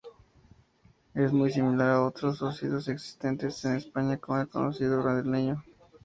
Es 1.13 1.31
muy 1.31 1.51
similar 1.51 1.89
a 1.91 2.01
otros 2.03 2.39
cocidos 2.39 2.87
existentes 2.87 3.63
en 3.65 3.75
España 3.75 4.17
como 4.17 4.41
el 4.41 4.47
cocido 4.49 5.03
madrileño. 5.03 5.63